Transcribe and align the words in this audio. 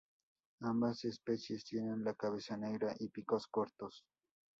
Ambas 0.61 1.05
especies 1.05 1.63
tienen 1.63 2.03
la 2.03 2.15
cabeza 2.15 2.57
negra 2.57 2.95
y 2.97 3.09
picos 3.09 3.45
cortos. 3.45 4.03